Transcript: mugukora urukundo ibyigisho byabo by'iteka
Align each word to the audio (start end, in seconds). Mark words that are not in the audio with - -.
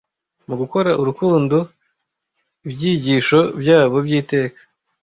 mugukora 0.47 0.91
urukundo 1.01 1.57
ibyigisho 2.69 3.39
byabo 3.61 3.95
by'iteka 4.05 4.59